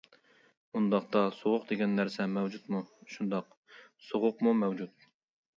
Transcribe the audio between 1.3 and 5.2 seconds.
سوغۇق دېگەن نەرسە مەۋجۇتمۇ؟ -شۇنداق، سوغۇقمۇ مەۋجۇت.